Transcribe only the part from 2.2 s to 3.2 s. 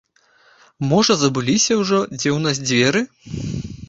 ў нас дзверы?